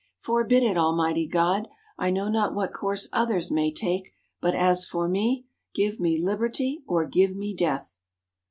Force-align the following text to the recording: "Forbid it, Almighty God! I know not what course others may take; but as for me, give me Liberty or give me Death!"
"Forbid 0.17 0.63
it, 0.63 0.77
Almighty 0.79 1.27
God! 1.27 1.67
I 1.95 2.09
know 2.09 2.27
not 2.27 2.55
what 2.55 2.73
course 2.73 3.07
others 3.13 3.51
may 3.51 3.71
take; 3.71 4.15
but 4.41 4.55
as 4.55 4.83
for 4.83 5.07
me, 5.07 5.45
give 5.75 5.99
me 5.99 6.19
Liberty 6.19 6.81
or 6.87 7.05
give 7.05 7.35
me 7.35 7.55
Death!" 7.55 7.99